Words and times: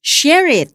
Share 0.00 0.48
it! 0.48 0.72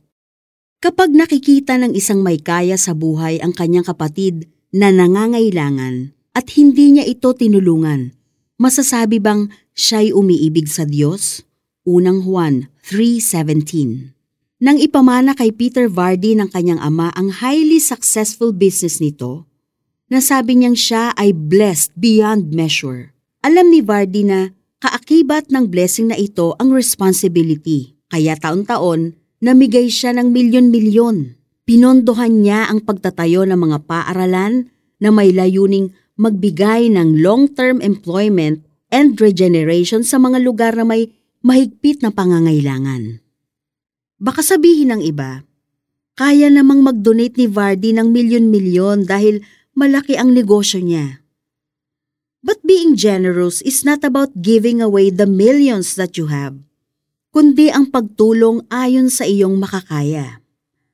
Kapag 0.86 1.10
nakikita 1.10 1.82
ng 1.82 1.98
isang 1.98 2.22
may 2.22 2.38
kaya 2.38 2.78
sa 2.78 2.94
buhay 2.94 3.42
ang 3.42 3.58
kanyang 3.58 3.82
kapatid 3.82 4.54
na 4.70 4.94
nangangailangan 4.94 6.14
at 6.38 6.46
hindi 6.54 6.94
niya 6.94 7.10
ito 7.10 7.34
tinulungan, 7.34 8.14
masasabi 8.62 9.18
bang 9.18 9.50
siya'y 9.74 10.14
umiibig 10.14 10.70
sa 10.70 10.86
Diyos? 10.86 11.42
Unang 11.90 12.22
Juan 12.22 12.70
3.17 12.86 14.14
Nang 14.62 14.78
ipamana 14.78 15.34
kay 15.34 15.50
Peter 15.50 15.90
Vardy 15.90 16.38
ng 16.38 16.54
kanyang 16.54 16.86
ama 16.86 17.10
ang 17.18 17.34
highly 17.42 17.82
successful 17.82 18.54
business 18.54 19.02
nito, 19.02 19.50
nasabi 20.06 20.54
niyang 20.54 20.78
siya 20.78 21.18
ay 21.18 21.34
blessed 21.34 21.98
beyond 21.98 22.54
measure. 22.54 23.10
Alam 23.42 23.74
ni 23.74 23.82
Vardy 23.82 24.22
na 24.22 24.54
kaakibat 24.86 25.50
ng 25.50 25.66
blessing 25.66 26.14
na 26.14 26.18
ito 26.22 26.54
ang 26.62 26.70
responsibility, 26.70 27.95
kaya 28.10 28.38
taon-taon 28.38 29.18
namigay 29.44 29.92
siya 29.92 30.16
ng 30.16 30.32
milyon-milyon. 30.34 31.38
Pinondohan 31.66 32.46
niya 32.46 32.70
ang 32.70 32.86
pagtatayo 32.86 33.46
ng 33.46 33.58
mga 33.58 33.78
paaralan 33.90 34.70
na 35.02 35.10
may 35.10 35.34
layuning 35.34 35.94
magbigay 36.18 36.90
ng 36.94 37.20
long-term 37.22 37.82
employment 37.82 38.64
and 38.94 39.18
regeneration 39.20 40.06
sa 40.06 40.22
mga 40.22 40.42
lugar 40.42 40.74
na 40.78 40.86
may 40.86 41.12
mahigpit 41.46 42.02
na 42.02 42.14
pangangailangan. 42.14 43.22
Baka 44.18 44.42
sabihin 44.42 44.96
ng 44.96 45.02
iba, 45.06 45.46
kaya 46.16 46.48
namang 46.50 46.82
mag-donate 46.82 47.36
ni 47.36 47.46
Vardy 47.46 47.92
ng 47.94 48.10
milyon-milyon 48.10 49.04
dahil 49.06 49.44
malaki 49.76 50.16
ang 50.16 50.32
negosyo 50.32 50.80
niya. 50.82 51.22
But 52.46 52.64
being 52.64 52.96
generous 52.96 53.60
is 53.66 53.86
not 53.86 54.06
about 54.06 54.32
giving 54.38 54.80
away 54.80 55.12
the 55.12 55.28
millions 55.28 55.98
that 56.00 56.16
you 56.16 56.32
have 56.32 56.65
kundi 57.36 57.68
ang 57.68 57.92
pagtulong 57.92 58.64
ayon 58.72 59.12
sa 59.12 59.28
iyong 59.28 59.60
makakaya. 59.60 60.40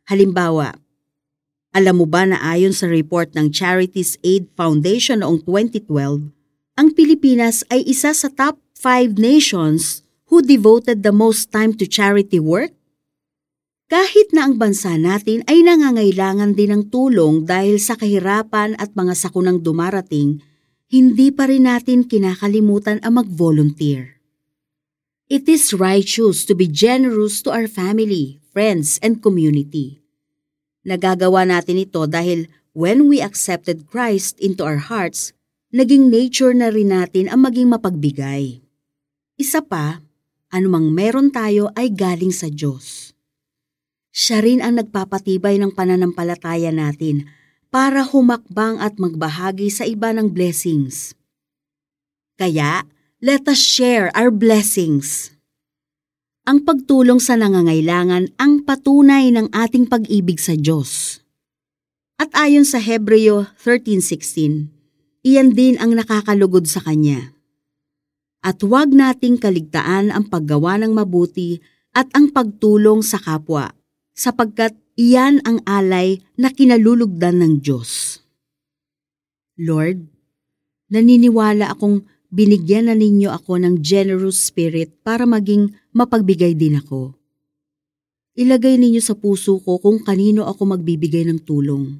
Halimbawa, 0.09 0.73
alam 1.70 2.01
mo 2.01 2.09
ba 2.09 2.25
na 2.25 2.41
ayon 2.41 2.73
sa 2.73 2.89
report 2.89 3.37
ng 3.37 3.53
Charities 3.53 4.17
Aid 4.25 4.49
Foundation 4.57 5.21
noong 5.21 5.45
2012, 5.45 6.33
ang 6.81 6.87
Pilipinas 6.98 7.61
ay 7.70 7.85
isa 7.85 8.09
sa 8.09 8.25
top 8.25 8.57
5 8.73 9.21
nations 9.21 10.01
who 10.33 10.41
devoted 10.41 11.05
the 11.05 11.13
most 11.13 11.53
time 11.53 11.77
to 11.77 11.85
charity 11.85 12.41
work? 12.41 12.73
Kahit 13.85 14.33
na 14.33 14.49
ang 14.49 14.57
bansa 14.57 14.98
natin 14.98 15.45
ay 15.45 15.61
nangangailangan 15.61 16.57
din 16.57 16.73
ng 16.73 16.83
tulong 16.89 17.45
dahil 17.45 17.77
sa 17.77 17.93
kahirapan 17.93 18.73
at 18.81 18.98
mga 18.98 19.13
sakunang 19.13 19.61
dumarating, 19.61 20.41
hindi 20.89 21.29
pa 21.29 21.45
rin 21.45 21.70
natin 21.70 22.09
kinakalimutan 22.09 22.98
ang 23.05 23.21
mag-volunteer. 23.21 24.20
It 25.32 25.48
is 25.48 25.71
righteous 25.71 26.43
to 26.43 26.51
be 26.51 26.68
generous 26.68 27.40
to 27.48 27.55
our 27.55 27.63
family, 27.63 28.43
friends, 28.51 28.99
and 28.99 29.24
community. 29.24 30.04
Nagagawa 30.84 31.48
natin 31.48 31.79
ito 31.79 32.04
dahil 32.04 32.51
when 32.76 33.07
we 33.07 33.23
accepted 33.23 33.88
Christ 33.88 34.35
into 34.43 34.68
our 34.68 34.91
hearts, 34.91 35.32
naging 35.71 36.12
nature 36.12 36.51
na 36.51 36.68
rin 36.68 36.91
natin 36.91 37.32
ang 37.32 37.48
maging 37.48 37.71
mapagbigay. 37.71 38.60
Isa 39.40 39.63
pa, 39.63 40.04
anumang 40.51 40.91
meron 40.91 41.32
tayo 41.32 41.71
ay 41.79 41.95
galing 41.95 42.35
sa 42.35 42.51
Diyos. 42.51 43.16
Siya 44.12 44.43
rin 44.43 44.60
ang 44.60 44.84
nagpapatibay 44.84 45.55
ng 45.63 45.71
pananampalataya 45.71 46.76
natin 46.76 47.23
para 47.71 48.04
humakbang 48.04 48.84
at 48.84 48.99
magbahagi 48.99 49.71
sa 49.71 49.88
iba 49.88 50.12
ng 50.12 50.27
blessings. 50.27 51.16
Kaya, 52.35 52.84
Let 53.21 53.45
us 53.45 53.61
share 53.61 54.09
our 54.17 54.33
blessings. 54.33 55.29
Ang 56.41 56.65
pagtulong 56.65 57.21
sa 57.21 57.37
nangangailangan 57.37 58.33
ang 58.41 58.65
patunay 58.65 59.29
ng 59.29 59.53
ating 59.53 59.85
pag-ibig 59.85 60.41
sa 60.41 60.57
Diyos. 60.57 61.21
At 62.17 62.33
ayon 62.33 62.65
sa 62.65 62.81
Hebreo 62.81 63.45
13.16, 63.61 64.73
iyan 65.22 65.53
din 65.53 65.77
ang 65.77 65.93
nakakalugod 65.93 66.65
sa 66.65 66.81
Kanya. 66.81 67.37
At 68.41 68.57
huwag 68.65 68.89
nating 68.89 69.37
kaligtaan 69.37 70.09
ang 70.09 70.25
paggawa 70.25 70.81
ng 70.81 70.89
mabuti 70.89 71.61
at 71.93 72.09
ang 72.17 72.33
pagtulong 72.33 73.05
sa 73.05 73.21
kapwa, 73.21 73.69
sapagkat 74.17 74.73
iyan 74.97 75.45
ang 75.45 75.61
alay 75.69 76.25
na 76.41 76.49
kinalulugdan 76.49 77.37
ng 77.37 77.53
Diyos. 77.61 78.17
Lord, 79.61 80.09
naniniwala 80.89 81.69
akong 81.69 82.01
binigyan 82.31 82.87
na 82.87 82.95
ninyo 82.95 83.29
ako 83.29 83.59
ng 83.61 83.83
generous 83.83 84.39
spirit 84.39 85.03
para 85.03 85.27
maging 85.27 85.75
mapagbigay 85.91 86.55
din 86.55 86.79
ako. 86.79 87.13
Ilagay 88.39 88.79
ninyo 88.79 89.03
sa 89.03 89.13
puso 89.13 89.59
ko 89.59 89.77
kung 89.77 89.99
kanino 90.01 90.47
ako 90.47 90.73
magbibigay 90.73 91.27
ng 91.27 91.43
tulong. 91.43 91.99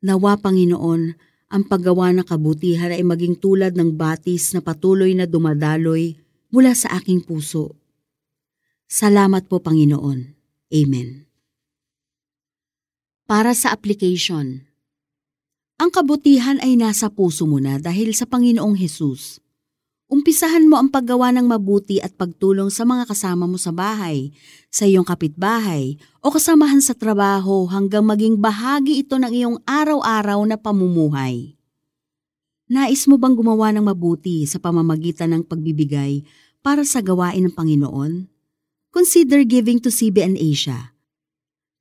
Nawa, 0.00 0.40
Panginoon, 0.40 1.02
ang 1.46 1.62
paggawa 1.70 2.10
ng 2.10 2.26
kabutihan 2.26 2.90
ay 2.90 3.06
maging 3.06 3.38
tulad 3.38 3.78
ng 3.78 3.94
batis 3.94 4.50
na 4.56 4.64
patuloy 4.64 5.14
na 5.14 5.30
dumadaloy 5.30 6.18
mula 6.50 6.74
sa 6.74 6.98
aking 6.98 7.22
puso. 7.22 7.76
Salamat 8.90 9.46
po, 9.46 9.62
Panginoon. 9.62 10.18
Amen. 10.74 11.26
Para 13.26 13.54
sa 13.54 13.70
application, 13.70 14.65
ang 15.76 15.92
kabutihan 15.92 16.56
ay 16.64 16.72
nasa 16.80 17.12
puso 17.12 17.44
mo 17.44 17.60
na 17.60 17.76
dahil 17.76 18.16
sa 18.16 18.24
Panginoong 18.24 18.80
Hesus. 18.80 19.44
Umpisahan 20.08 20.64
mo 20.64 20.80
ang 20.80 20.88
paggawa 20.88 21.34
ng 21.36 21.44
mabuti 21.44 22.00
at 22.00 22.16
pagtulong 22.16 22.72
sa 22.72 22.88
mga 22.88 23.10
kasama 23.10 23.44
mo 23.44 23.60
sa 23.60 23.76
bahay, 23.76 24.32
sa 24.72 24.88
iyong 24.88 25.04
kapitbahay, 25.04 26.00
o 26.24 26.32
kasamahan 26.32 26.80
sa 26.80 26.96
trabaho 26.96 27.68
hanggang 27.68 28.06
maging 28.06 28.40
bahagi 28.40 29.04
ito 29.04 29.20
ng 29.20 29.28
iyong 29.28 29.56
araw-araw 29.66 30.40
na 30.48 30.56
pamumuhay. 30.56 31.58
Nais 32.72 33.04
mo 33.04 33.20
bang 33.20 33.36
gumawa 33.36 33.74
ng 33.76 33.84
mabuti 33.84 34.48
sa 34.48 34.56
pamamagitan 34.56 35.34
ng 35.36 35.42
pagbibigay 35.44 36.24
para 36.64 36.88
sa 36.88 37.04
gawain 37.04 37.50
ng 37.50 37.54
Panginoon? 37.54 38.30
Consider 38.94 39.44
giving 39.44 39.76
to 39.82 39.92
CBN 39.92 40.40
Asia 40.40 40.95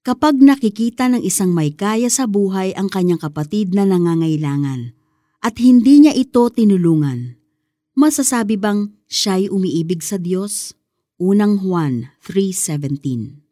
kapag 0.05 0.38
nakikita 0.38 1.09
ng 1.09 1.25
isang 1.25 1.49
may 1.49 1.73
kaya 1.73 2.13
sa 2.13 2.29
buhay 2.29 2.77
ang 2.77 2.93
kanyang 2.93 3.17
kapatid 3.17 3.73
na 3.73 3.89
nangangailangan 3.89 4.93
at 5.41 5.57
hindi 5.57 6.05
niya 6.05 6.13
ito 6.13 6.45
tinulungan. 6.53 7.41
Masasabi 7.97 8.53
bang 8.61 8.93
siya'y 9.09 9.49
umiibig 9.49 10.05
sa 10.05 10.21
Diyos? 10.21 10.77
Unang 11.17 11.57
Juan 11.57 12.13
3.17 12.21 13.44